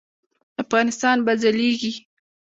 [0.63, 1.93] افغانستان به ځلیږي